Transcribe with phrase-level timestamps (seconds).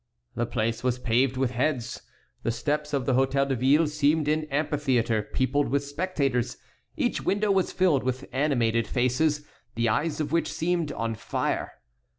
[0.33, 2.01] The place was paved with heads;
[2.41, 6.57] the steps of the Hôtel de Ville seemed an amphitheatre peopled with spectators.
[6.97, 9.45] Each window was filled with animated faces,
[9.75, 11.73] the eyes of which seemed on fire.